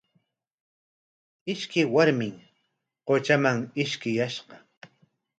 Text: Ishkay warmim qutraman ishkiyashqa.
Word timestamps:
Ishkay 1.53 1.85
warmim 1.95 2.31
qutraman 3.11 3.57
ishkiyashqa. 3.85 4.55